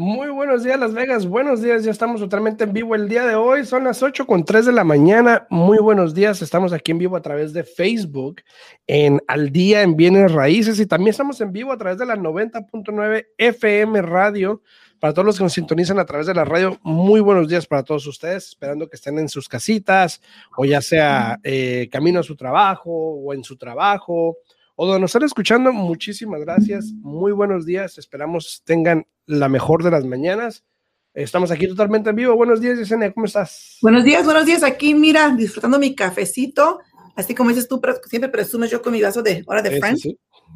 [0.00, 1.26] Muy buenos días, Las Vegas.
[1.26, 3.66] Buenos días, ya estamos totalmente en vivo el día de hoy.
[3.66, 5.46] Son las 8 con 3 de la mañana.
[5.50, 6.40] Muy buenos días.
[6.40, 8.40] Estamos aquí en vivo a través de Facebook,
[8.86, 12.16] en Al Día en Bienes Raíces y también estamos en vivo a través de la
[12.16, 14.62] 90.9 FM Radio
[15.00, 17.82] para todos los que nos sintonizan a través de la radio, muy buenos días para
[17.82, 20.22] todos ustedes, esperando que estén en sus casitas
[20.56, 24.38] o ya sea eh, camino a su trabajo o en su trabajo
[24.82, 25.74] o donde nos están escuchando.
[25.74, 30.64] Muchísimas gracias, muy buenos días, esperamos tengan la mejor de las mañanas.
[31.12, 32.34] Estamos aquí totalmente en vivo.
[32.34, 33.76] Buenos días, Yesenia, ¿cómo estás?
[33.82, 34.62] Buenos días, buenos días.
[34.62, 36.80] Aquí, mira, disfrutando mi cafecito.
[37.14, 37.78] Así como dices tú,
[38.08, 40.08] siempre presumes yo con mi vaso de hora de Friends.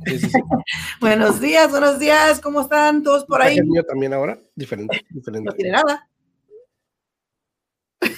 [1.03, 3.59] buenos días, buenos días, ¿cómo están todos por ahí?
[3.59, 5.51] El mío también ahora, diferente, diferente.
[5.51, 6.09] No tiene nada.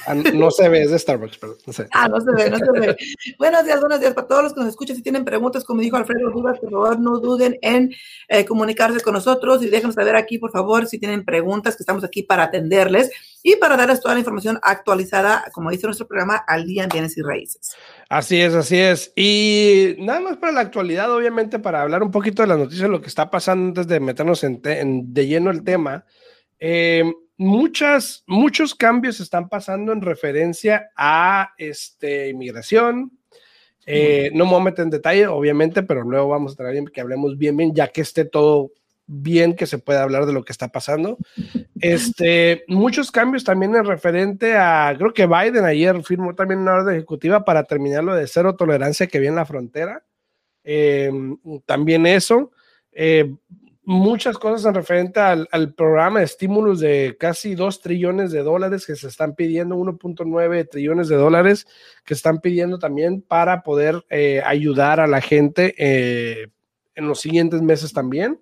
[0.07, 1.89] Ah, no se ve, es de Starbucks, pero no sé.
[1.93, 2.97] Ah, no se ve, no se ve.
[3.39, 4.97] buenos días, buenos días para todos los que nos escuchan.
[4.97, 7.93] Si tienen preguntas, como dijo Alfredo dudas, por favor, no duden en
[8.29, 12.05] eh, comunicarse con nosotros y déjenos saber aquí, por favor, si tienen preguntas, que estamos
[12.05, 13.11] aquí para atenderles
[13.43, 17.17] y para darles toda la información actualizada, como dice nuestro programa, al día en bienes
[17.17, 17.77] y raíces.
[18.09, 19.13] Así es, así es.
[19.17, 23.01] Y nada más para la actualidad, obviamente, para hablar un poquito de las noticias, lo
[23.01, 26.05] que está pasando antes de meternos en, de lleno el tema.
[26.59, 27.05] Eh,
[27.37, 33.13] muchas, muchos cambios están pasando en referencia a este, inmigración.
[33.87, 37.01] Eh, no me voy a meter en detalle, obviamente, pero luego vamos a traer que
[37.01, 38.73] hablemos bien, bien, ya que esté todo
[39.07, 41.19] bien, que se pueda hablar de lo que está pasando.
[41.81, 46.97] Este, muchos cambios también en referente a, creo que Biden ayer firmó también una orden
[46.97, 50.03] ejecutiva para terminar lo de cero tolerancia que viene en la frontera.
[50.65, 51.13] Eh,
[51.65, 52.51] también eso.
[52.91, 53.33] Eh,
[53.87, 58.97] muchas cosas en referente al, programa de estímulos de casi 2 trillones de dólares que
[58.97, 61.69] se están pidiendo, 1.9 trillones de dólares
[62.05, 66.49] que están pidiendo también para poder eh, ayudar a la gente eh,
[66.97, 68.41] en los siguientes meses también.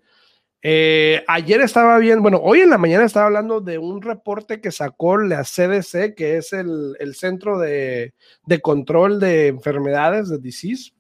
[0.63, 4.73] Eh, ayer estaba bien, bueno, hoy en la mañana estaba hablando de un reporte que
[4.73, 8.15] sacó la CDC, que es el, Centro de,
[8.47, 10.93] de, Control de Enfermedades, de Disease,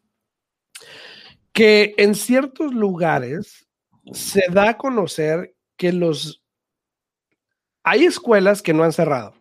[1.54, 3.64] que en ciertos lugares
[4.12, 6.42] se da a conocer que los...
[7.82, 9.34] Hay escuelas que no han cerrado.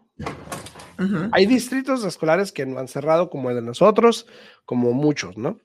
[1.31, 4.27] Hay distritos escolares que no han cerrado, como el de nosotros,
[4.65, 5.59] como muchos, ¿no?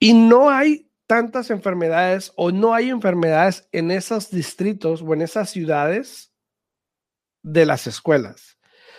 [0.00, 5.50] Y no hay tantas enfermedades o no hay enfermedades en esos distritos o en esas
[5.50, 6.32] ciudades
[7.42, 8.58] de las escuelas.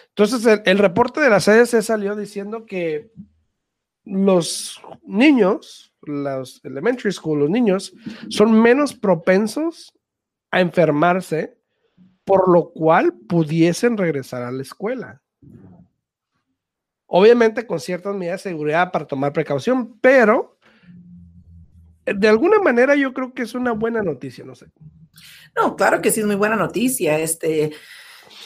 [0.09, 3.11] Entonces, el, el reporte de la CDC salió diciendo que
[4.03, 7.93] los niños los elementary school, los niños,
[8.29, 9.93] son menos propensos
[10.51, 11.57] a enfermarse,
[12.25, 15.21] por lo cual pudiesen regresar a la escuela.
[17.07, 20.57] Obviamente con ciertas medidas de seguridad para tomar precaución, pero
[22.05, 24.67] de alguna manera yo creo que es una buena noticia, no sé.
[25.55, 27.19] No, claro que sí es muy buena noticia.
[27.19, 27.71] Este,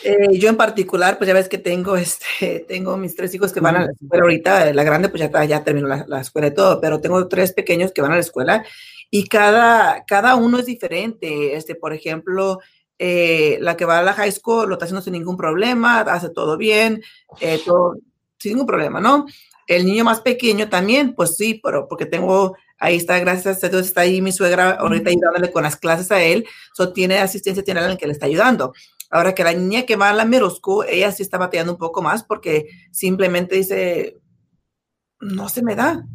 [0.03, 3.59] eh, yo en particular, pues ya ves que tengo, este, tengo mis tres hijos que
[3.59, 6.81] van a la escuela ahorita, la grande pues ya, ya terminó la, escuela y todo,
[6.81, 8.65] pero tengo tres pequeños que van a la escuela
[9.09, 11.55] y cada, cada uno es diferente.
[11.55, 12.59] Este, por ejemplo,
[12.97, 16.29] eh, la que va a la high school lo está haciendo sin ningún problema, hace
[16.29, 17.03] todo bien,
[17.41, 17.95] eh, todo,
[18.39, 19.25] sin ningún problema, ¿no?
[19.67, 23.87] El niño más pequeño también, pues sí, pero porque tengo, ahí está, gracias a Dios,
[23.87, 27.79] está ahí mi suegra ahorita ayudándole con las clases a él, so tiene asistencia, tiene
[27.81, 28.73] alguien que le está ayudando.
[29.09, 30.49] Ahora que la niña que va a la middle
[30.89, 34.17] ella sí está bateando un poco más porque simplemente dice,
[35.19, 36.05] no se me da.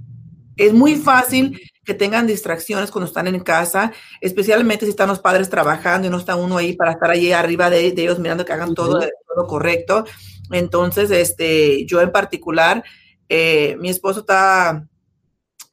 [0.57, 5.49] Es muy fácil que tengan distracciones cuando están en casa, especialmente si están los padres
[5.49, 8.75] trabajando y no está uno ahí para estar allí arriba de, ellos mirando que hagan
[8.75, 9.01] todo,
[9.35, 10.05] todo, correcto.
[10.51, 12.85] Entonces, este, yo en particular,
[13.29, 14.87] eh, mi esposo está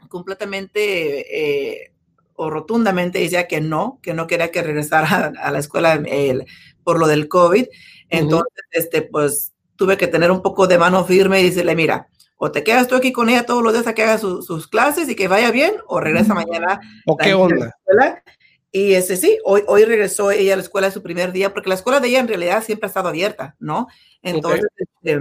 [0.08, 1.92] completamente eh,
[2.38, 6.46] o rotundamente decía que no, que no quería que regresara a, la escuela el,
[6.84, 7.66] por lo del COVID.
[8.10, 12.08] Entonces, este, pues tuve que tener un poco de mano firme y decirle, mira,
[12.38, 15.10] o te quedas tú aquí con ella todos los días a que haga sus clases
[15.10, 16.80] y que vaya bien, o regresa mañana.
[17.08, 17.76] ¿O qué onda?
[18.72, 21.76] Y ese sí, hoy, hoy regresó ella a la escuela su primer día, porque la
[21.76, 23.88] escuela de ella en realidad siempre ha estado abierta, ¿no?
[24.22, 25.20] Entonces, este,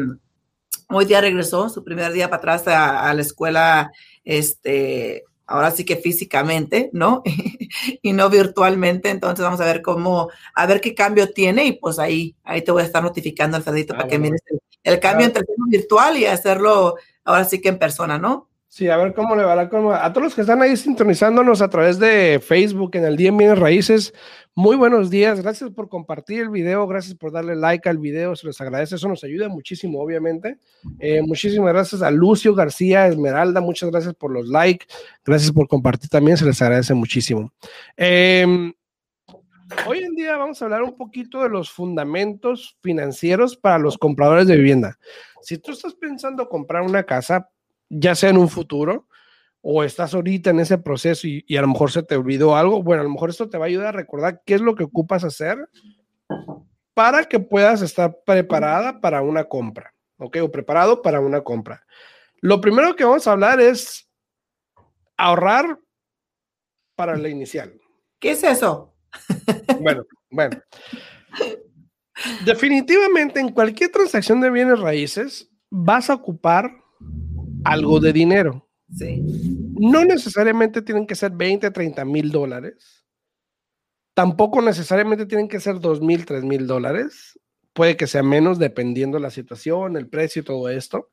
[0.91, 3.91] hoy día regresó su primer día para atrás a, a la escuela,
[4.23, 7.23] este, ahora sí que físicamente, ¿no?
[8.03, 9.11] y no virtualmente.
[9.11, 12.73] Entonces vamos a ver cómo, a ver qué cambio tiene y pues ahí, ahí te
[12.73, 14.43] voy a estar notificando, Alfredito, ah, para que mires
[14.83, 18.49] el, cambio entre el virtual y hacerlo ahora sí que en persona, ¿no?
[18.77, 21.71] Sí, a ver cómo le va la A todos los que están ahí sintonizándonos a
[21.71, 24.13] través de Facebook en el Día en Bienes Raíces,
[24.55, 25.41] muy buenos días.
[25.41, 28.97] Gracias por compartir el video, gracias por darle like al video, se les agradece.
[28.97, 30.59] Eso nos ayuda muchísimo, obviamente.
[30.99, 34.85] Eh, muchísimas gracias a Lucio García Esmeralda, muchas gracias por los likes,
[35.25, 37.55] gracias por compartir también, se les agradece muchísimo.
[37.97, 38.75] Em,
[39.87, 44.47] hoy en día vamos a hablar un poquito de los fundamentos financieros para los compradores
[44.47, 44.99] de vivienda.
[45.41, 47.49] Si tú estás pensando comprar una casa,
[47.89, 49.09] ya sea en un futuro
[49.61, 53.01] o estás ahorita en ese proceso y, a lo mejor se te olvidó algo, bueno,
[53.01, 55.25] a lo mejor esto te va a ayudar a recordar qué es lo que ocupas
[55.25, 55.59] hacer
[56.95, 60.39] para que puedas estar preparada para una compra, ¿ok?
[60.43, 61.85] O preparado para una compra.
[62.41, 64.09] Lo primero que vamos a hablar es
[65.17, 65.79] ahorrar
[66.95, 67.75] para la inicial.
[68.19, 68.95] ¿Qué es eso?
[69.81, 70.61] Bueno, bueno.
[72.45, 76.71] Definitivamente en cualquier transacción de bienes raíces vas a ocupar
[77.67, 78.69] algo de dinero.
[78.95, 79.23] Sí.
[79.79, 83.05] No necesariamente tienen que ser 20, 30 mil dólares.
[84.15, 87.39] Tampoco necesariamente tienen que ser 2 mil, 3 mil dólares.
[87.73, 91.11] Puede que sea menos dependiendo la situación, el precio y todo esto.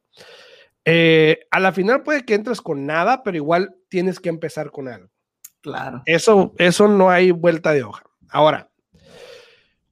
[0.85, 4.87] Eh, a la final puede que entres con nada, pero igual tienes que empezar con
[4.87, 5.09] algo.
[5.61, 6.03] Claro.
[6.05, 8.03] Eso, eso no hay vuelta de hoja.
[8.29, 8.69] Ahora,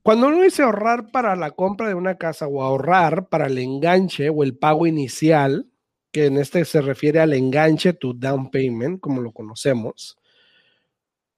[0.04, 4.30] cuando uno dice ahorrar para la compra de una casa o ahorrar para el enganche
[4.30, 5.71] o el pago inicial,
[6.12, 10.18] que en este se refiere al enganche, tu down payment, como lo conocemos.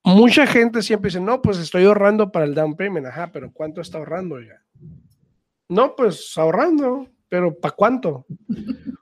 [0.03, 3.07] Mucha gente siempre dice, no, pues estoy ahorrando para el down payment.
[3.07, 4.61] Ajá, pero ¿cuánto está ahorrando ya?
[5.69, 8.25] No, pues ahorrando, pero ¿para cuánto?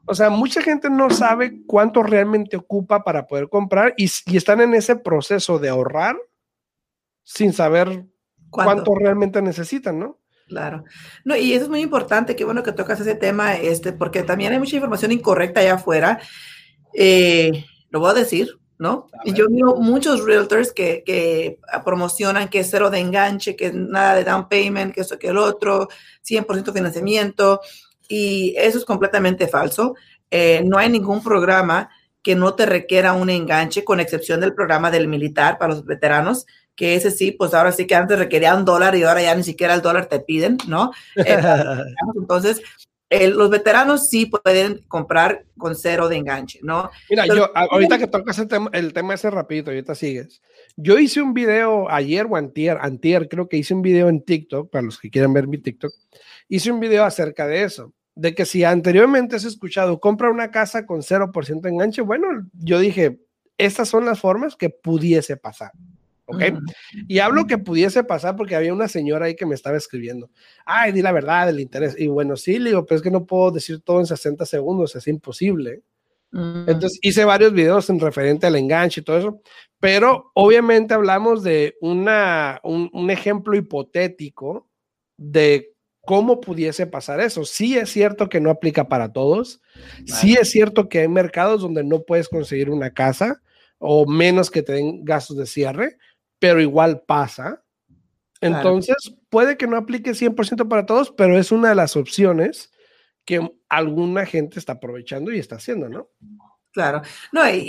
[0.06, 4.74] O sea, mucha gente no sabe cuánto realmente ocupa para poder comprar y, están en
[4.74, 6.18] ese proceso de ahorrar
[7.24, 8.06] sin saber
[8.50, 10.21] cuánto realmente necesitan, ¿no?
[10.52, 10.84] Claro.
[11.24, 14.52] No, y eso es muy importante, qué bueno que tocas ese tema, este, porque también
[14.52, 16.20] hay mucha información incorrecta allá afuera.
[16.94, 19.08] Eh, lo voy a decir, ¿no?
[19.24, 24.14] Y yo miro muchos realtors que, que, promocionan que es cero de enganche, que nada
[24.14, 25.88] de down payment, que eso, que el otro,
[26.28, 27.62] 100% financiamiento,
[28.10, 29.96] y eso es completamente falso.
[30.30, 31.90] Eh, no hay ningún programa
[32.22, 36.46] que no te requiera un enganche, con excepción del programa del militar para los veteranos,
[36.76, 39.44] que ese sí, pues ahora sí que antes requería un dólar y ahora ya ni
[39.44, 40.92] siquiera el dólar te piden, ¿no?
[41.16, 41.40] Eh,
[42.16, 42.62] entonces,
[43.12, 46.90] los veteranos sí pueden comprar con cero de enganche, ¿no?
[47.10, 50.42] Mira, yo ahorita que tocas el tema, el tema ese rapidito, ahorita sigues.
[50.78, 54.72] Yo hice un video ayer o antier, antier, creo que hice un video en TikTok,
[54.72, 55.92] para los que quieran ver mi TikTok,
[56.48, 60.86] hice un video acerca de eso, de que si anteriormente has escuchado, compra una casa
[60.86, 63.20] con 0% de enganche, bueno, yo dije,
[63.58, 65.72] estas son las formas que pudiese pasar.
[66.32, 66.60] ¿Ok?
[67.08, 70.30] Y hablo que pudiese pasar porque había una señora ahí que me estaba escribiendo,
[70.66, 71.96] ay, di la verdad, el interés.
[72.00, 74.96] Y bueno, sí, le digo, pero es que no puedo decir todo en 60 segundos,
[74.96, 75.84] es imposible.
[76.32, 76.70] Mm.
[76.70, 79.42] Entonces hice varios videos en referente al enganche y todo eso,
[79.80, 84.70] pero obviamente hablamos de una, un, ejemplo hipotético
[85.18, 87.44] de cómo pudiese pasar eso.
[87.44, 89.62] Sí es cierto que no aplica para todos,
[90.06, 93.42] sí es cierto que hay mercados donde no puedes conseguir una casa
[93.78, 95.98] o menos que te den gastos de cierre,
[96.42, 97.64] pero igual pasa.
[98.42, 98.96] Entonces,
[99.30, 102.72] puede que no aplique 100% para todos, pero es una de las opciones
[103.26, 106.10] que alguna gente está aprovechando y está haciendo, ¿no?
[106.74, 107.04] Claro.
[107.32, 107.68] No, y,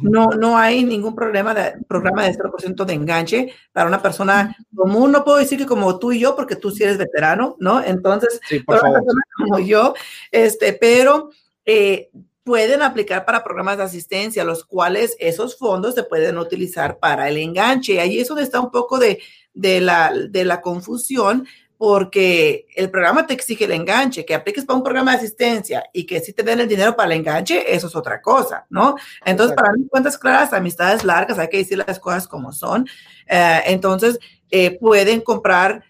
[0.00, 5.10] no, no hay ningún problema de, programa de 0% de enganche para una persona común.
[5.10, 7.82] No puedo decir que como tú y yo, porque tú sí eres veterano, ¿no?
[7.82, 9.94] Entonces, para una persona como yo,
[10.30, 11.30] este, pero
[11.64, 12.10] eh,
[12.46, 17.38] pueden aplicar para programas de asistencia, los cuales esos fondos se pueden utilizar para el
[17.38, 17.94] enganche.
[17.94, 19.20] Y ahí es donde está un poco de,
[19.52, 24.76] de, la, de la confusión, porque el programa te exige el enganche, que apliques para
[24.76, 27.88] un programa de asistencia y que si te den el dinero para el enganche, eso
[27.88, 28.94] es otra cosa, ¿no?
[29.24, 32.86] Entonces, para mí, cuentas claras, amistades largas, hay que decir las cosas como son.
[33.26, 34.20] Eh, entonces,
[34.52, 35.82] eh, pueden comprar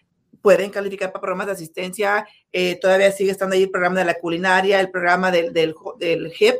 [0.46, 2.24] pueden calificar para programas de asistencia.
[2.52, 6.32] Eh, todavía sigue estando ahí el programa de la culinaria, el programa del, del, del,
[6.32, 6.54] HIP.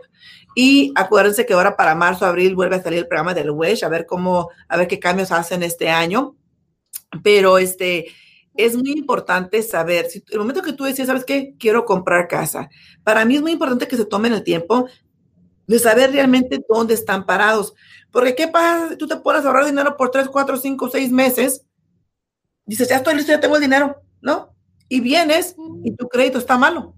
[0.56, 3.88] Y acuérdense que ahora para marzo, abril vuelve a salir el programa del WESH, a
[3.88, 6.34] ver cómo, a ver qué cambios hacen este año.
[7.22, 8.06] Pero este,
[8.56, 11.54] es muy importante saber, si el momento que tú decías, ¿sabes qué?
[11.56, 12.68] Quiero comprar casa.
[13.04, 14.88] Para mí es muy importante que se tomen el tiempo
[15.68, 17.72] de saber realmente dónde están parados.
[18.10, 21.65] Porque ¿qué pasa tú te a ahorrar dinero por 3, 4, 5, 6 meses
[22.66, 24.54] dices, ya estoy listo, ya tengo el dinero, ¿no?
[24.88, 26.94] Y vienes y tu crédito está malo.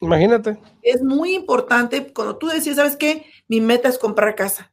[0.00, 0.58] Imagínate.
[0.82, 3.26] Es muy importante cuando tú decís, ¿sabes qué?
[3.48, 4.72] Mi meta es comprar casa.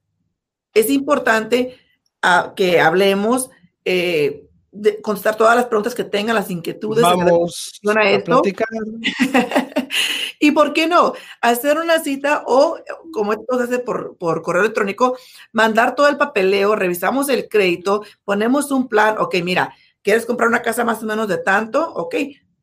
[0.73, 1.77] es importante
[2.21, 3.49] ah, que hablemos,
[3.85, 7.01] eh, de contestar todas las preguntas que tengan, las inquietudes.
[7.01, 8.41] Vamos a, esto.
[10.39, 12.77] y por qué no, hacer una cita o,
[13.11, 15.17] como esto se hace por, por correo electrónico,
[15.51, 20.61] mandar todo el papeleo, revisamos el crédito, ponemos un plan, ok, mira, ¿quieres comprar una
[20.61, 21.93] casa más o menos de tanto?
[21.93, 22.15] Ok,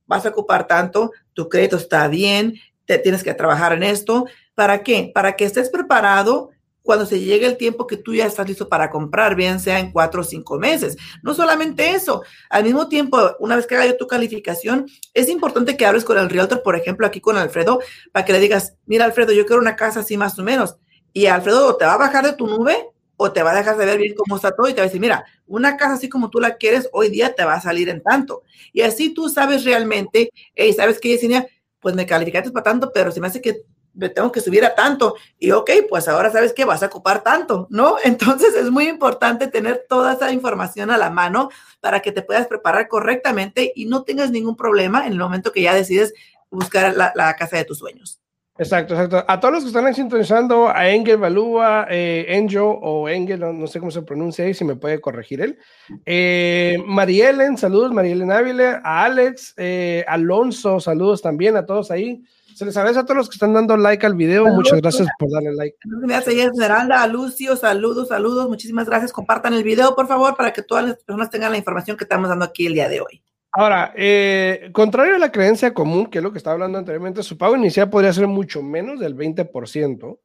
[0.07, 4.27] vas a ocupar tanto, tu crédito está bien, te tienes que trabajar en esto.
[4.55, 5.11] ¿Para qué?
[5.15, 6.51] Para que estés preparado
[6.87, 9.91] cuando se llegue el tiempo que tú ya estás listo para comprar, bien sea en
[9.91, 10.97] cuatro o cinco meses.
[11.23, 15.85] No solamente eso, al mismo tiempo, una vez que haga tu calificación, es importante que
[15.85, 17.81] hables con el realtor, por ejemplo, aquí con Alfredo,
[18.13, 20.77] para que le digas, mira, Alfredo, yo quiero una casa así más o menos.
[21.13, 23.87] Y Alfredo te va a bajar de tu nube o te va a dejar de
[23.87, 26.31] ver bien cómo está todo y te va a decir, mira, una casa así como
[26.31, 28.43] tú la quieres, hoy día te va a salir en tanto.
[28.73, 31.47] Y así tú sabes realmente, y sabes que Yesenia,
[31.81, 34.75] pues me calificaste para tanto, pero se me hace que me tengo que subir a
[34.75, 35.17] tanto.
[35.39, 37.97] Y ok, pues ahora sabes que vas a ocupar tanto, ¿no?
[38.05, 42.47] Entonces es muy importante tener toda esa información a la mano para que te puedas
[42.47, 46.13] preparar correctamente y no tengas ningún problema en el momento que ya decides
[46.51, 48.21] buscar la casa de tus sueños.
[48.59, 49.25] Exacto, exacto.
[49.29, 53.79] A todos los que están sintonizando, a Engel Balúa, eh, Enjo o Engel, no, sé
[53.79, 55.59] cómo se pronuncia ahí, si me puede corregir él.
[56.07, 62.23] Eh, Marielen, saludos, Marielen Ávila, a Alex, eh, Alonso, saludos también a todos ahí.
[62.55, 64.47] Se les agradece a todos los que están dando like al video.
[64.47, 65.77] Muchas gracias por darle like.
[65.85, 68.49] Gracias, Esmeralda, a Lucio, saludos, saludos.
[68.49, 69.13] Muchísimas gracias.
[69.13, 72.31] Compartan el video, por favor, para que todas las personas tengan la información que estamos
[72.31, 73.23] dando aquí el día de hoy.
[73.53, 77.39] Ahora, eh, contrario a la creencia común, que es lo que estaba hablando anteriormente, su
[77.39, 80.19] pago inicial podría ser mucho menos del 20%.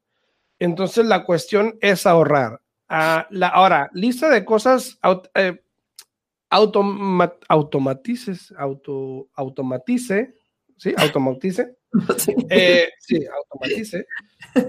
[0.60, 2.62] Entonces, la cuestión es ahorrar.
[2.90, 5.00] Ah, la, ahora, lista de cosas
[5.36, 5.62] eh,
[6.50, 10.36] automatices, auto, automatice,
[10.78, 10.94] ¿sí?
[10.98, 11.78] Automatice.
[12.50, 14.06] Eh, sí, automatice.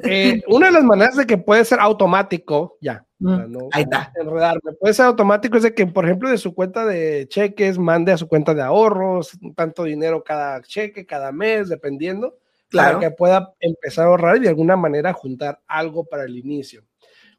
[0.05, 4.13] Eh, una de las maneras de que puede ser automático, ya, mm, ahí está.
[4.17, 8.13] enredarme, puede ser automático es de que, por ejemplo, de su cuenta de cheques mande
[8.13, 12.39] a su cuenta de ahorros, tanto dinero cada cheque, cada mes, dependiendo,
[12.71, 16.83] para que pueda empezar a ahorrar y de alguna manera juntar algo para el inicio.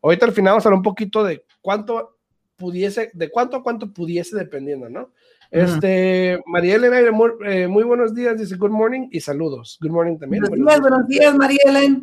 [0.02, 2.18] Ahorita al final vamos a hablar un poquito de cuánto
[2.58, 5.12] pudiese, de cuánto a cuánto pudiese dependiendo, ¿no?
[5.54, 9.78] Este, María Elena, eh, muy, buenos días, dice good morning y saludos.
[9.80, 10.42] Good morning también.
[10.42, 12.02] Buenos, días, buenos días, María Elena.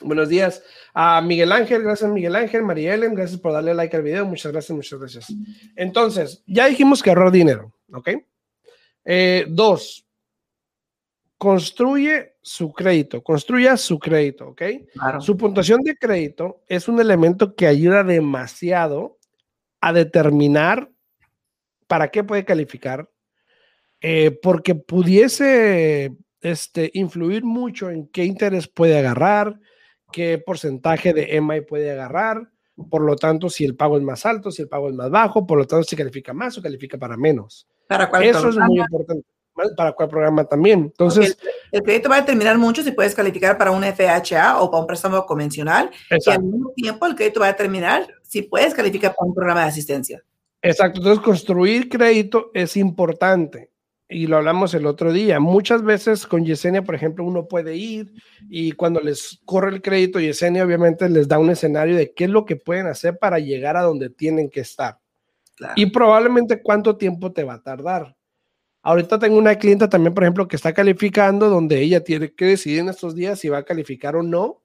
[0.00, 0.62] Buenos días
[0.94, 4.50] a Miguel Ángel, gracias Miguel Ángel, María Ellen, gracias por darle like al video, muchas
[4.50, 5.34] gracias, muchas gracias.
[5.76, 8.08] Entonces, ya dijimos que ahorrar dinero, ¿ok?
[9.04, 10.06] Eh, dos,
[11.36, 14.62] construye su crédito, construya su crédito, ¿ok?
[15.20, 19.18] Su puntuación de crédito es un elemento que ayuda demasiado
[19.82, 20.90] a determinar
[21.88, 23.10] para qué puede calificar,
[24.00, 29.58] eh, porque pudiese este, influir mucho en qué interés puede agarrar,
[30.12, 32.48] qué porcentaje de EMI puede agarrar,
[32.90, 35.44] por lo tanto, si el pago es más alto, si el pago es más bajo,
[35.46, 37.66] por lo tanto, si califica más o califica para menos.
[37.88, 39.26] ¿Para cuál Eso es muy importante.
[39.76, 40.82] Para cuál programa también.
[40.82, 41.36] Entonces,
[41.72, 44.86] el, crédito va a determinar mucho si puedes calificar para un FHA o para un
[44.86, 45.90] préstamo convencional.
[46.08, 49.62] Y al mismo tiempo, el crédito va a determinar si puedes calificar para un programa
[49.62, 50.22] de asistencia.
[50.62, 51.00] Exacto.
[51.00, 53.70] Entonces, construir crédito es importante
[54.08, 58.14] y lo hablamos el otro día, muchas veces con Yesenia, por ejemplo, uno puede ir
[58.48, 62.30] y cuando les corre el crédito, Yesenia obviamente les da un escenario de qué es
[62.30, 64.98] lo que pueden hacer para llegar a donde tienen que estar.
[65.76, 68.16] Y probablemente cuánto tiempo te va a tardar.
[68.80, 72.78] Ahorita tengo una clienta también, por ejemplo, que está calificando, donde ella tiene que decidir
[72.78, 74.62] en estos días si va a calificar o no,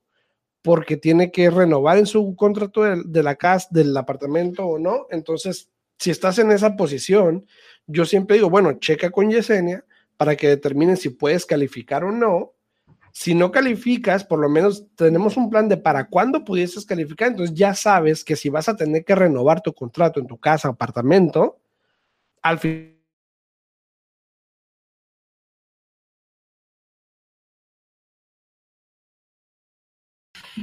[0.61, 5.07] porque tiene que renovar en su contrato de, de la casa, del apartamento o no.
[5.09, 5.72] Entonces,
[6.03, 7.47] si estás en esa posición,
[7.87, 9.85] yo siempre digo, bueno, checa con Yesenia
[10.17, 12.51] para que determinen si puedes calificar o no.
[13.13, 17.29] Si no calificas, por lo menos tenemos un plan de para cuándo pudieses calificar.
[17.29, 20.67] Entonces ya sabes que si vas a tener que renovar tu contrato en tu casa,
[20.67, 21.61] apartamento,
[22.41, 22.99] al fin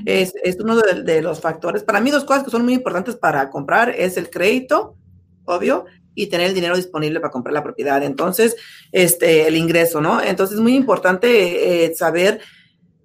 [0.05, 1.83] Es, uno de, los factores.
[1.83, 4.99] Para mí, dos cosas que son muy importantes para comprar es el crédito,
[5.51, 8.03] obvio, y tener el dinero disponible para comprar la propiedad.
[8.03, 8.57] Entonces,
[8.93, 10.23] este, el ingreso, ¿no?
[10.23, 12.41] Entonces, es muy importante eh, saber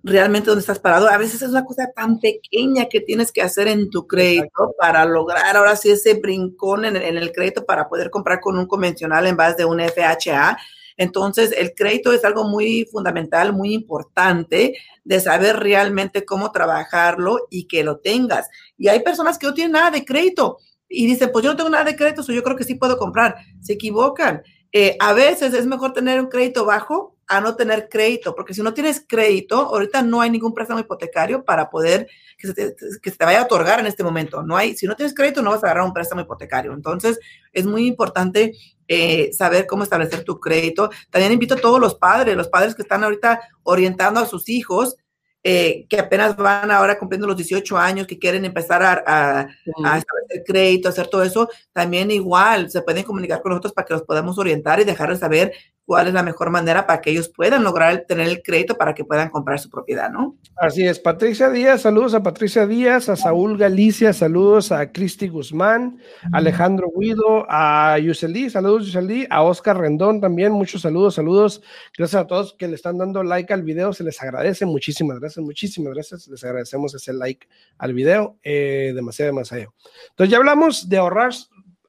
[0.04, 1.08] realmente dónde estás parado.
[1.08, 5.06] A veces es una cosa tan pequeña que tienes que hacer en tu crédito para
[5.06, 9.26] lograr ahora sí ese brincón en, en el crédito para poder comprar con un convencional
[9.26, 10.58] en base de un FHA.
[10.98, 17.68] Entonces, el crédito es algo muy fundamental, muy importante de saber realmente cómo trabajarlo y
[17.68, 18.48] que lo tengas.
[18.78, 20.58] Y hay personas que no tienen nada de crédito
[20.90, 23.36] y dicen, pues yo no tengo nada de crédito, yo creo que sí puedo comprar.
[23.62, 24.44] Se equivocan.
[24.72, 28.62] Eh, a veces es mejor tener un crédito bajo a no tener crédito, porque si
[28.62, 33.10] no tienes crédito, ahorita no hay ningún préstamo hipotecario para poder que se te, que
[33.10, 34.44] se te vaya a otorgar en este momento.
[34.44, 36.74] No hay, si no tienes crédito, no vas a agarrar un préstamo hipotecario.
[36.74, 37.20] Entonces,
[37.52, 38.54] es muy importante
[38.88, 40.90] eh, saber cómo establecer tu crédito.
[41.10, 44.98] También invito a todos los padres, los padres que están ahorita orientando a sus hijos,
[45.48, 49.98] eh, que apenas van ahora cumpliendo los 18 años, que quieren empezar a, a, a,
[50.00, 54.02] establecer crédito, hacer todo eso, también igual se pueden comunicar con nosotros para que los
[54.02, 55.54] podamos orientar y dejarles saber
[55.86, 59.06] cuál es la mejor manera para que ellos puedan lograr tener el crédito para que
[59.06, 60.36] puedan comprar su propiedad, ¿no?
[60.56, 61.00] Así es.
[61.00, 66.00] Patricia Díaz, saludos a Patricia Díaz, a Saúl Galicia, saludos a Cristi Guzmán,
[66.34, 71.62] Alejandro Guido, a Yuseli, saludos Yuseli, a Oscar Rendón también, muchos saludos, saludos.
[71.96, 75.46] Gracias a todos que le están dando like al video, se les agradece, muchísimas gracias,
[75.46, 79.74] muchísimas gracias, les agradecemos ese like al video, eh, demasiado, demasiado.
[80.10, 81.32] Entonces ya hablamos de ahorrar,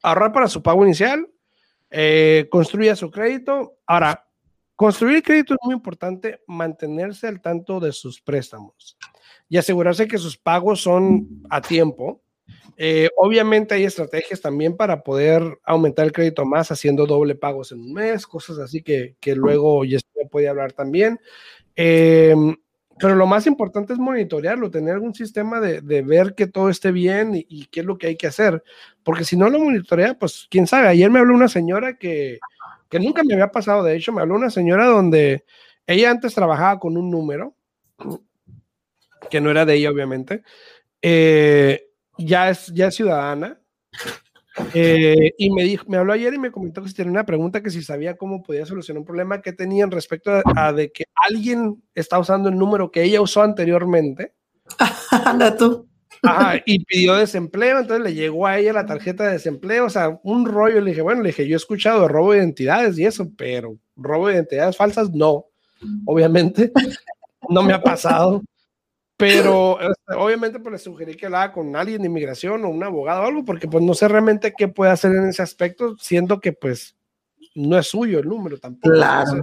[0.02, 1.26] ahorrar para su pago inicial,
[1.90, 3.78] eh, construya su crédito.
[3.86, 4.26] Ahora,
[4.74, 8.96] construir crédito es muy importante, mantenerse al tanto de sus préstamos
[9.48, 12.22] y asegurarse que sus pagos son a tiempo.
[12.76, 17.80] Eh, obviamente hay estrategias también para poder aumentar el crédito más haciendo doble pagos en
[17.80, 19.98] un mes, cosas así que, que luego ya
[20.30, 21.18] puede hablar también.
[21.74, 22.34] Eh,
[22.98, 26.92] pero lo más importante es monitorearlo, tener algún sistema de, de ver que todo esté
[26.92, 28.62] bien y, y, qué es lo que hay que hacer.
[29.02, 30.88] Porque si no lo monitorea, pues quién sabe.
[30.88, 32.38] Ayer me habló una señora que,
[32.88, 35.44] que nunca me había pasado, de hecho, me habló una señora donde
[35.86, 37.54] ella antes trabajaba con un número,
[39.30, 40.42] que no era de ella, obviamente.
[41.02, 41.88] Eh,
[42.18, 43.60] ya, es, ya es ciudadana,
[44.74, 47.62] eh, y me, dijo, me habló ayer y me comentó que si tenía una pregunta
[47.62, 51.04] que si sabía cómo podía solucionar un problema que tenían respecto a, a de que
[51.14, 54.32] alguien está usando el número que ella usó anteriormente.
[55.10, 55.86] Anda tú.
[56.22, 60.18] Ajá, y pidió desempleo, entonces le llegó a ella la tarjeta de desempleo, o sea,
[60.22, 60.80] un rollo.
[60.80, 63.76] Le dije, bueno, le dije, yo he escuchado de robo de identidades y eso, pero
[63.96, 65.46] robo de identidades falsas, no,
[66.04, 66.72] obviamente,
[67.48, 68.42] no me ha pasado.
[69.16, 73.22] Pero este, obviamente pues le sugerí que haga con alguien de inmigración o un abogado
[73.22, 76.52] o algo, porque pues no sé realmente qué puede hacer en ese aspecto, siendo que
[76.52, 76.96] pues
[77.54, 78.94] no es suyo el número tampoco.
[78.94, 79.42] Claro.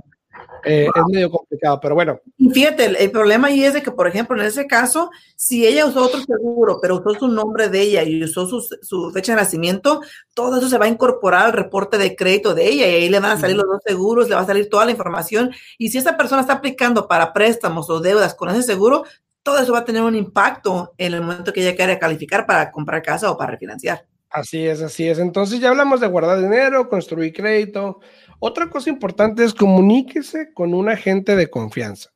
[0.66, 1.04] Eh, wow.
[1.04, 2.20] Es medio complicado, pero bueno.
[2.54, 5.86] Fíjate, el, el, problema ahí es de que, por ejemplo, en ese caso, si ella
[5.86, 9.42] usó otro seguro, pero usó su nombre de ella y usó su, su, fecha de
[9.42, 10.02] nacimiento,
[10.34, 13.20] todo eso se va a incorporar al reporte de crédito de ella y ahí le
[13.20, 15.52] van a salir los dos seguros, le va a salir toda la información.
[15.78, 19.04] Y si esa persona está aplicando para préstamos o deudas con ese seguro,
[19.44, 22.72] todo eso va a tener un impacto en el momento que ella quiera calificar para
[22.72, 24.08] comprar casa o para refinanciar.
[24.30, 25.20] Así es, así es.
[25.20, 28.00] Entonces ya hablamos de guardar dinero, construir crédito.
[28.40, 32.10] Otra cosa importante es comuníquese con un agente de confianza.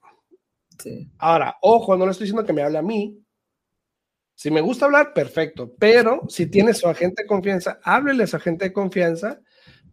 [0.80, 1.12] Sí.
[1.20, 3.24] Ahora, ojo, no le estoy diciendo que me hable a mí.
[4.34, 5.74] Si me gusta hablar, perfecto.
[5.78, 9.40] Pero si tiene su agente de confianza, háblele a su agente de confianza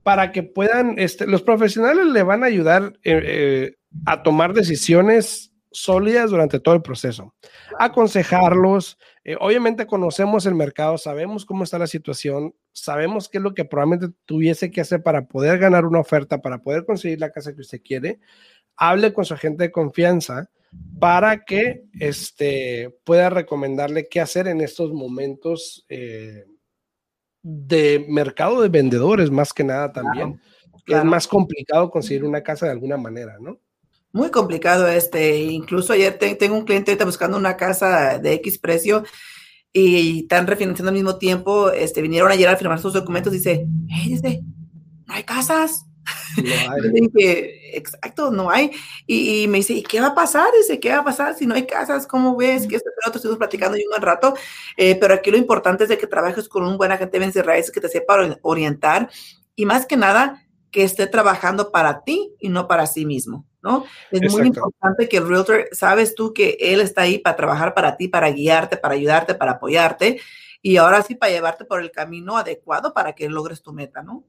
[0.02, 5.53] para que puedan, este, los profesionales le van a ayudar eh, eh, a tomar decisiones
[5.74, 7.34] sólidas durante todo el proceso.
[7.78, 13.54] Aconsejarlos, eh, obviamente conocemos el mercado, sabemos cómo está la situación, sabemos qué es lo
[13.54, 17.54] que probablemente tuviese que hacer para poder ganar una oferta, para poder conseguir la casa
[17.54, 18.20] que usted quiere.
[18.76, 20.48] Hable con su agente de confianza
[20.98, 26.44] para que este, pueda recomendarle qué hacer en estos momentos eh,
[27.42, 30.34] de mercado de vendedores, más que nada también.
[30.34, 31.02] Claro, claro.
[31.02, 33.60] Es más complicado conseguir una casa de alguna manera, ¿no?
[34.14, 35.38] Muy complicado este.
[35.38, 39.02] Incluso ayer te, tengo un cliente ahorita buscando una casa de X precio
[39.72, 41.70] y están refinanciando al mismo tiempo.
[41.70, 43.32] Este, vinieron ayer a firmar sus documentos.
[43.32, 44.40] Dice, hey, dice,
[45.06, 45.84] no hay casas.
[46.36, 48.70] No dije, exacto, no hay.
[49.04, 50.46] Y, y, me dice, ¿y qué va a pasar?
[50.56, 52.06] Dice, ¿qué va a pasar si no hay casas?
[52.06, 52.68] ¿Cómo ves?
[52.68, 54.34] Que esto otro estuvimos platicando yo un rato.
[54.76, 57.72] Eh, pero aquí lo importante es de que trabajes con un buen agente de raíces
[57.72, 59.10] que te sepa orientar
[59.56, 63.44] y más que nada que esté trabajando para ti y no para sí mismo.
[63.64, 63.86] ¿No?
[64.10, 64.38] Es Exacto.
[64.38, 68.08] muy importante que el realtor, sabes tú que él está ahí para trabajar para ti,
[68.08, 70.20] para guiarte, para ayudarte, para apoyarte
[70.60, 74.24] y ahora sí para llevarte por el camino adecuado para que logres tu meta, ¿no?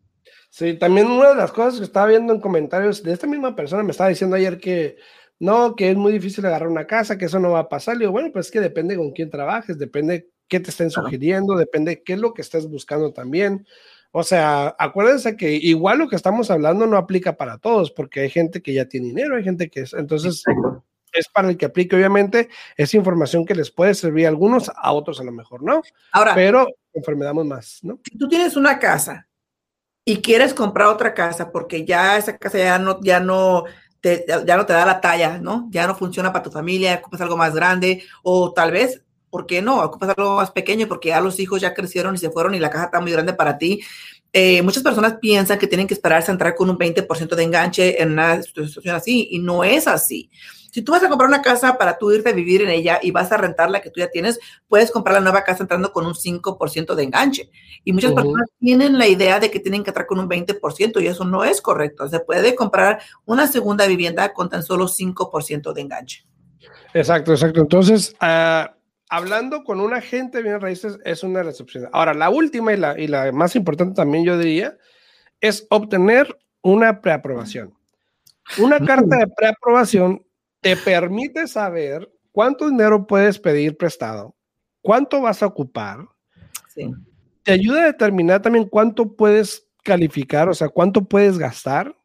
[0.49, 3.83] Sí, también una de las cosas que estaba viendo en comentarios de esta misma persona
[3.83, 4.95] me estaba diciendo ayer que
[5.37, 7.95] no, que es muy difícil agarrar una casa, que eso no va a pasar.
[7.97, 11.55] Le digo, bueno, pues es que depende con quién trabajes, depende qué te estén sugiriendo,
[11.55, 13.67] depende qué es lo que estés buscando también.
[14.17, 18.29] O sea, acuérdense que igual lo que estamos hablando no aplica para todos, porque hay
[18.29, 20.41] gente que ya tiene dinero, hay gente que es, entonces
[21.11, 22.47] es para el que aplique, obviamente,
[22.77, 25.81] es información que les puede servir a algunos, a otros a lo mejor no.
[26.13, 27.99] Ahora, pero enfermedades más, ¿no?
[28.09, 29.27] Si tú tienes una casa
[30.05, 33.65] y quieres comprar otra casa porque ya esa casa ya no, ya no,
[33.99, 35.67] te, ya no te da la talla, ¿no?
[35.71, 39.04] Ya no funciona para tu familia, ocupas algo más grande, o tal vez
[39.35, 39.83] ¿por qué no?
[39.83, 42.69] Ocupas algo más pequeño porque ya los hijos ya crecieron y se fueron y la
[42.69, 43.81] casa está muy grande para ti.
[44.31, 48.01] eh, muchas personas piensan que tienen que esperarse a entrar con un 20% de enganche
[48.01, 50.29] en una situación así y no es así.
[50.71, 53.11] Si tú vas a comprar una casa para tú irte a vivir en ella y
[53.11, 56.05] vas a rentar la que tú ya tienes, puedes comprar la nueva casa entrando con
[56.05, 57.49] un 5% de enganche.
[57.83, 61.07] Y muchas personas tienen la idea de que tienen que entrar con un 20% y
[61.07, 62.07] eso no es correcto.
[62.07, 66.25] Se puede comprar una segunda vivienda con tan solo 5% de enganche.
[66.93, 67.59] Exacto, exacto.
[67.59, 68.74] Entonces, uh,
[69.09, 71.89] hablando con un agente de bienes raíces es una de las opciones.
[71.93, 74.77] Ahora, la última y la, y la más importante también yo diría
[75.41, 77.73] es obtener una preaprobación.
[78.57, 80.25] Una carta de preaprobación
[80.61, 84.35] te permite saber cuánto dinero puedes pedir prestado,
[84.81, 85.99] cuánto vas a ocupar.
[86.73, 86.91] Sí.
[87.43, 91.95] Te ayuda a determinar también cuánto puedes calificar, o sea, cuánto puedes gastar.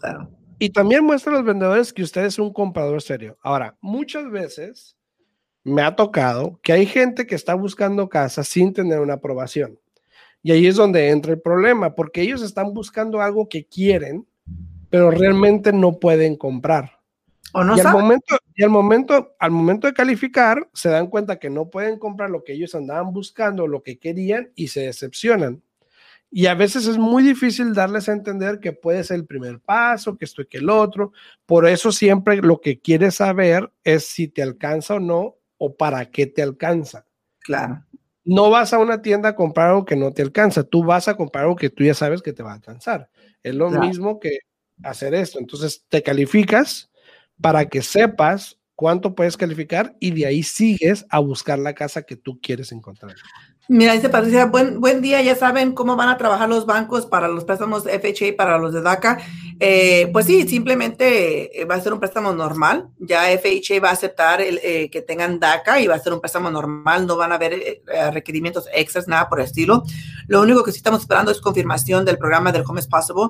[0.00, 0.30] Claro.
[0.58, 3.38] Y también muestra a los vendedores que usted es un comprador serio.
[3.42, 4.97] Ahora, muchas veces
[5.68, 9.78] me ha tocado que hay gente que está buscando casa sin tener una aprobación.
[10.42, 14.26] Y ahí es donde entra el problema, porque ellos están buscando algo que quieren,
[14.88, 16.92] pero realmente no pueden comprar.
[17.52, 21.38] O no y, al momento, y al momento, al momento de calificar, se dan cuenta
[21.38, 25.62] que no pueden comprar lo que ellos andaban buscando, lo que querían, y se decepcionan.
[26.30, 30.16] Y a veces es muy difícil darles a entender que puede ser el primer paso,
[30.16, 31.12] que esto y que el otro.
[31.46, 36.06] Por eso siempre lo que quieres saber es si te alcanza o no o para
[36.06, 37.06] qué te alcanza.
[37.40, 37.84] Claro.
[38.24, 41.16] No vas a una tienda a comprar algo que no te alcanza, tú vas a
[41.16, 43.10] comprar algo que tú ya sabes que te va a alcanzar.
[43.42, 44.40] Es lo mismo que
[44.82, 45.38] hacer esto.
[45.38, 46.90] Entonces te calificas
[47.40, 52.16] para que sepas cuánto puedes calificar y de ahí sigues a buscar la casa que
[52.16, 53.14] tú quieres encontrar.
[53.70, 57.28] Mira, dice Patricia, buen, buen día, ya saben cómo van a trabajar los bancos para
[57.28, 59.18] los préstamos FHA, para los de DACA.
[59.60, 62.88] Eh, pues sí, simplemente eh, va a ser un préstamo normal.
[62.98, 66.20] Ya FHA va a aceptar el, eh, que tengan DACA y va a ser un
[66.20, 67.06] préstamo normal.
[67.06, 69.82] No van a haber requerimientos extras, nada por el estilo.
[70.28, 73.28] Lo único que sí estamos esperando es confirmación del programa del Home is Possible.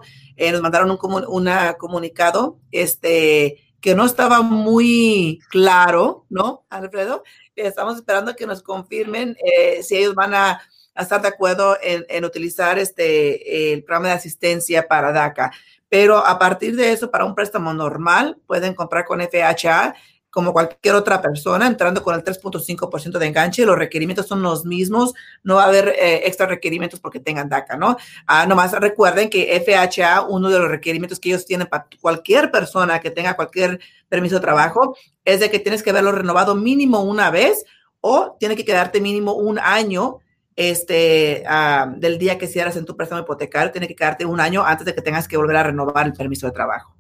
[0.53, 7.23] nos mandaron un una comunicado este, que no estaba muy claro, ¿no, Alfredo?
[7.55, 10.61] estamos esperando que nos confirmen eh, si ellos van a,
[10.95, 15.53] estar de acuerdo en, utilizar este, el programa de asistencia para DACA.
[15.89, 19.95] Pero a partir de eso, para un préstamo normal, pueden comprar con FHA
[20.39, 23.67] como cualquier otra persona, entrando con el 3.5% de enganche.
[23.67, 27.77] Los requerimientos son los mismos, no va a haber eh, extra requerimientos porque tengan DACA,
[27.77, 27.97] ¿no?
[28.25, 33.01] Ah, nomás recuerden que FHA, uno de los requerimientos que ellos tienen para cualquier persona
[33.01, 37.33] que tenga cualquier permiso de trabajo, es de que tienes que haberlo renovado mínimo una
[37.33, 37.65] vez
[38.01, 40.21] o tiene que quedarte mínimo un año
[40.55, 44.65] este, ah, del día que cierras en tu préstamo hipotecario, tiene que quedarte un año
[44.65, 46.98] antes de que tengas que volver a renovar el permiso de trabajo.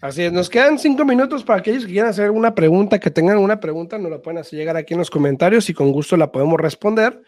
[0.00, 3.38] Así es, nos quedan cinco minutos para aquellos que quieran hacer alguna pregunta, que tengan
[3.38, 6.30] una pregunta, nos la pueden hacer llegar aquí en los comentarios y con gusto la
[6.30, 7.20] podemos responder.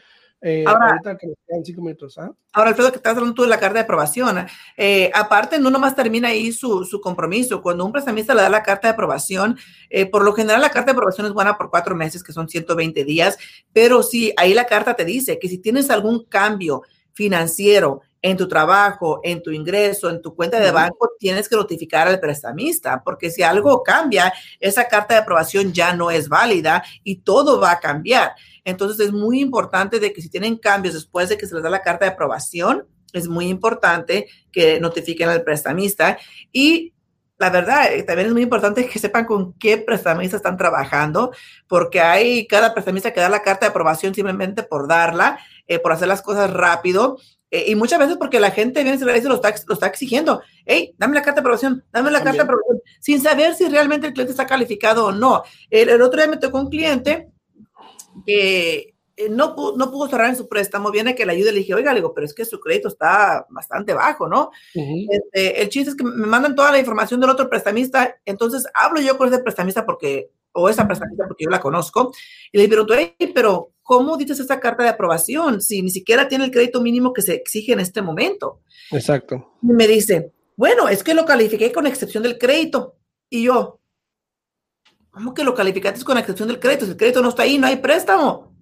[0.42, 2.16] Eh, ahora, que nos quedan cinco minutos.
[2.16, 2.33] ¿ah?
[2.52, 4.46] Ahora, Alfredo, que estás hablando tú de la carta de aprobación.
[4.76, 7.61] Eh, aparte, no nomás termina ahí su, su, compromiso.
[7.61, 9.59] Cuando un prestamista le da la carta de aprobación,
[9.90, 12.48] eh, por lo general la carta de aprobación es buena por cuatro meses, que son
[12.48, 13.37] 120 días,
[13.72, 18.48] pero sí, ahí la carta te dice que si tienes algún cambio financiero en tu
[18.48, 23.30] trabajo, en tu ingreso, en tu cuenta de banco, tienes que notificar al prestamista, porque
[23.30, 27.80] si algo cambia, esa carta de aprobación ya no es válida y todo va a
[27.80, 28.33] cambiar.
[28.64, 31.70] Entonces es muy importante de que si tienen cambios después de que se les da
[31.70, 36.18] la carta de aprobación, es muy importante que notifiquen al prestamista
[36.52, 36.92] y
[37.40, 41.33] la verdad, eh, también es muy importante que sepan con qué prestamista están trabajando,
[41.68, 45.92] porque hay cada prestamista que da la carta de aprobación simplemente por darla, eh, por
[45.92, 47.16] hacer las cosas rápido,
[47.50, 50.40] eh, y muchas veces porque la gente viene y lo está, lo está exigiendo.
[50.64, 54.06] Hey, dame la carta de aprobación, dame la carta de aprobación, sin saber si realmente
[54.06, 55.42] el cliente está calificado o no.
[55.68, 57.28] El, otro día me tocó un cliente
[58.24, 61.74] que eh, no, no pudo cerrar en su préstamo, viene que le ayude, le dije,
[61.74, 64.52] oiga, le digo, pero es que su crédito está bastante bajo, ¿no?
[64.72, 69.00] Este, el chiste es que me mandan toda la información del otro prestamista, entonces hablo
[69.00, 72.12] yo con ese prestamista porque, o esa prestamista porque yo la conozco,
[72.52, 76.44] y le pregunto, hey, pero ¿cómo dices esa carta de aprobación si ni siquiera tiene
[76.44, 78.60] el crédito mínimo que se exige en este momento?
[78.90, 79.56] Exacto.
[79.62, 82.96] Y me dice, bueno, es que lo califiqué con excepción del crédito.
[83.28, 83.80] Y yo,
[85.10, 86.84] ¿cómo que lo calificaste con excepción del crédito?
[86.84, 88.54] Si el crédito no está ahí, no hay préstamo.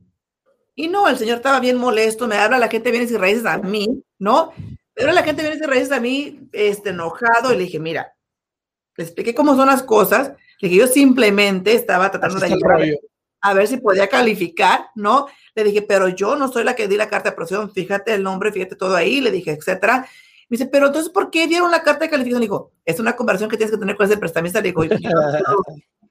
[0.75, 3.59] Y no, el señor estaba bien molesto, me habla la gente viene sin raíces a
[3.59, 4.53] mí, ¿no?
[4.95, 8.15] Pero la gente viene sin raíces a mí, este, enojado, y le dije, mira,
[8.97, 12.81] le expliqué cómo son las cosas, le dije, yo simplemente estaba tratando de ayudar
[13.41, 15.29] a ver si podía calificar, ¿no?
[15.55, 18.23] Le dije, pero yo no soy la que di la carta de aprobación, fíjate el
[18.23, 20.09] nombre, fíjate todo ahí, le dije, etcétera.
[20.49, 22.41] Me dice, pero entonces, ¿por qué dieron la carta de calificación?
[22.41, 24.61] Le digo, es una conversación que tienes que tener con ese prestamista.
[24.61, 24.83] Le digo,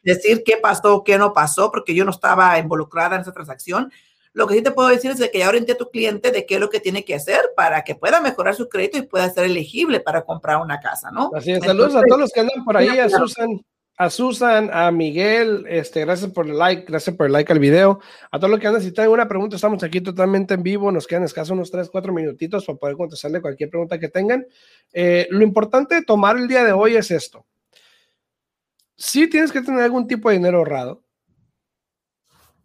[0.03, 3.91] decir qué pasó, qué no pasó, porque yo no estaba involucrada en esa transacción.
[4.33, 6.55] Lo que sí te puedo decir es que ya orienté a tu cliente de qué
[6.55, 9.45] es lo que tiene que hacer para que pueda mejorar su crédito y pueda ser
[9.45, 11.31] elegible para comprar una casa, ¿no?
[11.33, 11.63] Así es.
[11.63, 13.59] Saludos a todos los que andan por ahí, a Susan,
[13.97, 17.99] a Susan, a Miguel, este, gracias por el like, gracias por el like al video.
[18.31, 21.07] A todos los que andan, si tienen una pregunta, estamos aquí totalmente en vivo, nos
[21.07, 24.45] quedan escasos unos 3, 4 minutitos para poder contestarle cualquier pregunta que tengan.
[24.93, 27.47] Eh, lo importante de tomar el día de hoy es esto.
[28.95, 31.03] Si tienes que tener algún tipo de dinero ahorrado,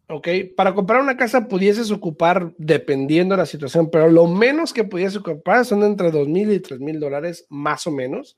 [0.08, 0.28] ¿ok?
[0.54, 5.16] Para comprar una casa pudieses ocupar, dependiendo de la situación, pero lo menos que pudieses
[5.16, 8.36] ocupar son entre dos mil y tres mil dólares, más o menos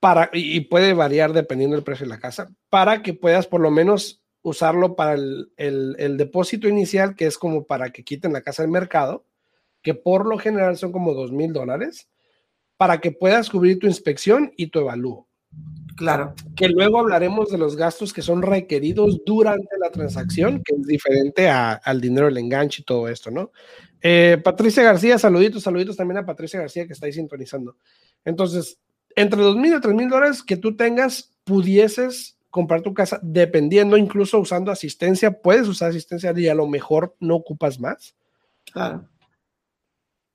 [0.00, 3.70] para, y puede variar dependiendo del precio de la casa, para que puedas por lo
[3.70, 8.62] menos usarlo para el, el, depósito inicial, que es como para que quiten la casa
[8.62, 9.26] del mercado,
[9.82, 12.08] que por lo general son como dos mil dólares,
[12.76, 15.28] para que puedas cubrir tu inspección y tu evalúo.
[15.96, 16.34] Claro.
[16.54, 21.48] Que luego hablaremos de los gastos que son requeridos durante la transacción, que es diferente
[21.48, 23.50] a, al dinero del enganche y todo esto, ¿no?
[24.00, 27.76] Eh, Patricia García, saluditos, saluditos también a Patricia García que está ahí sintonizando.
[28.24, 28.78] Entonces,
[29.18, 33.96] entre dos mil y tres mil dólares que tú tengas, pudieses comprar tu casa, dependiendo,
[33.96, 38.16] incluso usando asistencia, puedes usar asistencia y a lo mejor no ocupas más.
[38.72, 39.08] Claro.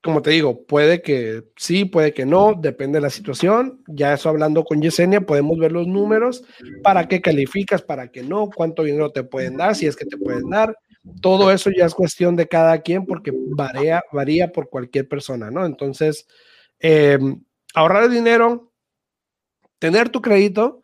[0.04, 3.82] Como te digo, puede que sí, puede que no, depende de la situación.
[3.88, 6.43] Ya eso hablando con Yesenia, podemos ver los números,
[6.84, 10.17] para qué calificas, para qué no, cuánto dinero te pueden dar, si es que te
[10.17, 10.78] pueden dar.
[11.22, 15.65] Todo eso ya es cuestión de cada quien porque varía, varía por cualquier persona, ¿no?
[15.65, 16.28] Entonces,
[16.82, 17.17] eh,
[17.74, 18.73] ahorrar el dinero,
[19.84, 20.82] tener tu crédito,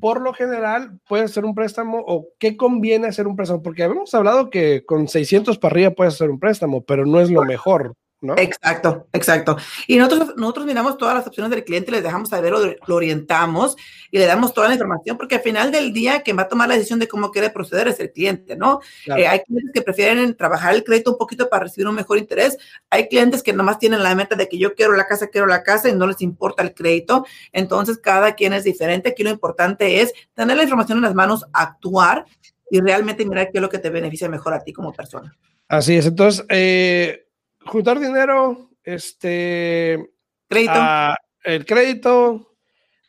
[0.00, 4.14] por lo general puede ser un préstamo o qué conviene hacer un préstamo, porque habíamos
[4.14, 7.96] hablado que con 600 para arriba puedes hacer un préstamo, pero no es lo mejor.
[8.22, 9.56] Exacto, exacto.
[9.86, 13.76] Y nosotros, nosotros miramos todas las opciones del cliente, les dejamos saber, lo, lo, orientamos
[14.10, 16.68] y le damos toda la información, porque al final del día quien va a tomar
[16.68, 18.80] la decisión de cómo quiere proceder es el cliente, ¿no?
[19.06, 22.56] Eh, hay clientes que prefieren trabajar el crédito un poquito para recibir un mejor interés.
[22.88, 25.62] Hay clientes que nomás tienen la meta de que yo quiero la casa, quiero la
[25.62, 27.26] casa y no les importa el crédito.
[27.52, 29.10] Entonces, cada quien es diferente.
[29.10, 32.24] Aquí lo importante es tener la información en las manos, actuar
[32.70, 35.36] y realmente mirar qué es lo que te beneficia mejor a ti como persona.
[35.68, 36.06] Así es.
[36.06, 37.25] Entonces, eh,
[37.66, 40.10] juntar dinero, este,
[40.48, 40.80] crédito.
[41.44, 42.56] el crédito,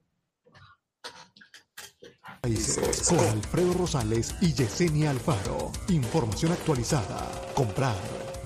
[2.40, 5.72] Con Alfredo Rosales y Yesenia Alfaro.
[5.90, 7.30] Información actualizada.
[7.52, 7.96] Comprar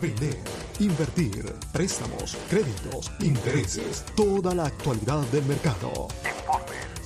[0.00, 0.36] vender,
[0.78, 6.08] invertir, préstamos, créditos, intereses, toda la actualidad del mercado.